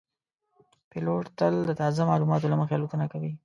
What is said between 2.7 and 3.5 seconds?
الوتنه کوي.